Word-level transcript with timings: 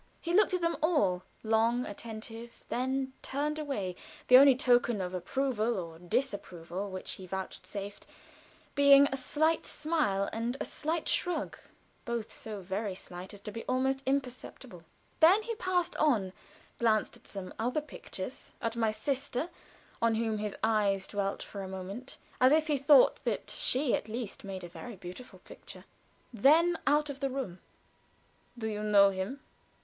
He 0.19 0.33
looked 0.33 0.55
at 0.55 0.61
them 0.61 0.77
all 0.81 1.21
long 1.43 1.85
attentively 1.85 2.49
then 2.69 3.13
turned 3.21 3.59
away; 3.59 3.95
the 4.29 4.37
only 4.39 4.55
token 4.55 4.99
of 4.99 5.13
approval 5.13 5.77
or 5.77 5.99
disapproval 5.99 6.89
which 6.89 7.11
he 7.11 7.27
vouchsafed 7.27 8.07
being 8.73 9.07
a 9.11 9.15
slight 9.15 9.67
smile 9.67 10.27
and 10.33 10.57
a 10.59 10.65
slight 10.65 11.07
shrug, 11.07 11.55
both 12.03 12.33
so 12.33 12.61
very 12.61 12.95
slight 12.95 13.31
as 13.35 13.41
to 13.41 13.51
be 13.51 13.63
almost 13.65 14.01
imperceptible. 14.07 14.83
Then 15.19 15.43
he 15.43 15.53
passed 15.53 15.95
on 15.97 16.33
glanced 16.79 17.15
at 17.17 17.27
some 17.27 17.53
other 17.59 17.79
pictures 17.79 18.53
at 18.59 18.75
my 18.75 18.89
sister, 18.89 19.49
on 20.01 20.15
whom 20.15 20.39
his 20.39 20.55
eyes 20.63 21.05
dwelt 21.05 21.43
for 21.43 21.61
a 21.61 21.67
moment 21.67 22.17
as 22.39 22.51
if 22.51 22.65
he 22.65 22.77
thought 22.77 23.23
that 23.23 23.51
she 23.51 23.93
at 23.93 24.09
least 24.09 24.43
made 24.43 24.63
a 24.63 24.67
very 24.67 24.95
beautiful 24.95 25.37
picture; 25.45 25.85
then 26.33 26.75
out 26.87 27.11
of 27.11 27.19
the 27.19 27.29
room. 27.29 27.59
"Do 28.57 28.67
you 28.67 28.81
know 28.81 29.11
him?" 29.11 29.41